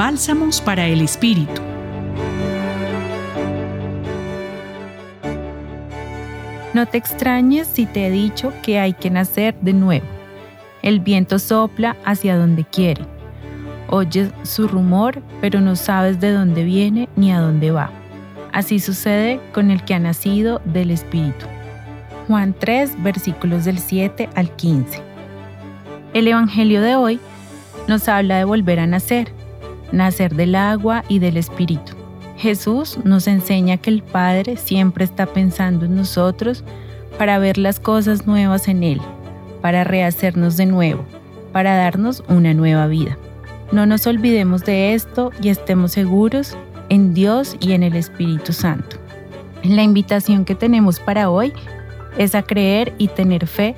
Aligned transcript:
Bálsamos 0.00 0.62
para 0.62 0.86
el 0.86 1.02
Espíritu. 1.02 1.60
No 6.72 6.86
te 6.86 6.96
extrañes 6.96 7.66
si 7.66 7.84
te 7.84 8.06
he 8.06 8.10
dicho 8.10 8.50
que 8.62 8.78
hay 8.78 8.94
que 8.94 9.10
nacer 9.10 9.54
de 9.60 9.74
nuevo. 9.74 10.06
El 10.80 11.00
viento 11.00 11.38
sopla 11.38 11.98
hacia 12.06 12.38
donde 12.38 12.64
quiere. 12.64 13.04
Oyes 13.90 14.30
su 14.42 14.68
rumor, 14.68 15.22
pero 15.42 15.60
no 15.60 15.76
sabes 15.76 16.18
de 16.18 16.32
dónde 16.32 16.64
viene 16.64 17.10
ni 17.14 17.30
a 17.30 17.40
dónde 17.40 17.70
va. 17.70 17.90
Así 18.54 18.80
sucede 18.80 19.38
con 19.52 19.70
el 19.70 19.84
que 19.84 19.92
ha 19.92 19.98
nacido 19.98 20.62
del 20.64 20.92
Espíritu. 20.92 21.44
Juan 22.26 22.54
3, 22.58 23.02
versículos 23.02 23.66
del 23.66 23.78
7 23.78 24.30
al 24.34 24.50
15. 24.56 25.02
El 26.14 26.26
Evangelio 26.26 26.80
de 26.80 26.96
hoy 26.96 27.20
nos 27.86 28.08
habla 28.08 28.38
de 28.38 28.44
volver 28.44 28.80
a 28.80 28.86
nacer, 28.86 29.38
nacer 29.92 30.34
del 30.34 30.54
agua 30.54 31.04
y 31.08 31.18
del 31.18 31.36
Espíritu. 31.36 31.92
Jesús 32.36 32.98
nos 33.04 33.26
enseña 33.26 33.76
que 33.76 33.90
el 33.90 34.02
Padre 34.02 34.56
siempre 34.56 35.04
está 35.04 35.26
pensando 35.26 35.84
en 35.84 35.94
nosotros 35.94 36.64
para 37.18 37.38
ver 37.38 37.58
las 37.58 37.80
cosas 37.80 38.26
nuevas 38.26 38.66
en 38.68 38.82
Él, 38.82 39.00
para 39.60 39.84
rehacernos 39.84 40.56
de 40.56 40.66
nuevo, 40.66 41.04
para 41.52 41.76
darnos 41.76 42.24
una 42.28 42.54
nueva 42.54 42.86
vida. 42.86 43.18
No 43.72 43.84
nos 43.84 44.06
olvidemos 44.06 44.64
de 44.64 44.94
esto 44.94 45.32
y 45.42 45.50
estemos 45.50 45.92
seguros 45.92 46.56
en 46.88 47.12
Dios 47.12 47.56
y 47.60 47.72
en 47.72 47.82
el 47.82 47.94
Espíritu 47.94 48.52
Santo. 48.52 48.96
La 49.62 49.82
invitación 49.82 50.46
que 50.46 50.54
tenemos 50.54 50.98
para 50.98 51.30
hoy 51.30 51.52
es 52.16 52.34
a 52.34 52.42
creer 52.42 52.94
y 52.96 53.08
tener 53.08 53.46
fe 53.46 53.76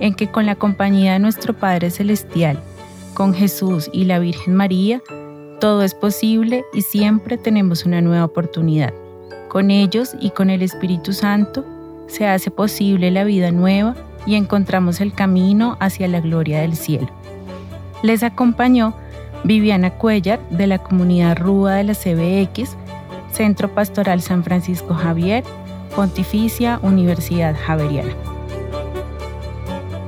en 0.00 0.14
que 0.14 0.30
con 0.30 0.46
la 0.46 0.54
compañía 0.54 1.14
de 1.14 1.18
nuestro 1.18 1.54
Padre 1.54 1.90
Celestial, 1.90 2.60
con 3.14 3.34
Jesús 3.34 3.88
y 3.92 4.04
la 4.04 4.18
Virgen 4.18 4.54
María, 4.54 5.00
todo 5.58 5.82
es 5.82 5.94
posible 5.94 6.64
y 6.72 6.82
siempre 6.82 7.36
tenemos 7.36 7.84
una 7.84 8.00
nueva 8.00 8.24
oportunidad. 8.24 8.92
Con 9.48 9.70
ellos 9.70 10.14
y 10.20 10.30
con 10.30 10.50
el 10.50 10.62
Espíritu 10.62 11.12
Santo 11.12 11.64
se 12.06 12.26
hace 12.26 12.50
posible 12.50 13.10
la 13.10 13.24
vida 13.24 13.50
nueva 13.50 13.94
y 14.26 14.34
encontramos 14.34 15.00
el 15.00 15.12
camino 15.12 15.76
hacia 15.80 16.08
la 16.08 16.20
gloria 16.20 16.60
del 16.60 16.76
cielo. 16.76 17.08
Les 18.02 18.22
acompañó 18.22 18.94
Viviana 19.44 19.90
Cuellar 19.90 20.40
de 20.50 20.66
la 20.66 20.78
comunidad 20.78 21.38
Rúa 21.38 21.74
de 21.74 21.84
la 21.84 21.94
CBX, 21.94 22.76
Centro 23.32 23.72
Pastoral 23.74 24.20
San 24.20 24.44
Francisco 24.44 24.94
Javier, 24.94 25.44
Pontificia 25.94 26.78
Universidad 26.82 27.56
Javeriana. 27.66 28.14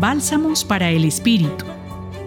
Bálsamos 0.00 0.64
para 0.64 0.90
el 0.90 1.04
Espíritu 1.04 1.64